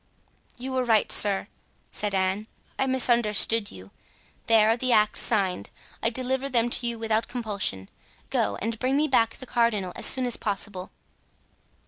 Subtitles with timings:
[0.57, 1.47] "You were right, sir,"
[1.91, 2.47] said Anne.
[2.79, 3.91] "I misunderstood you.
[4.47, 5.69] There are the acts signed;
[6.01, 7.87] I deliver them to you without compulsion.
[8.31, 10.89] Go and bring me back the cardinal as soon as possible."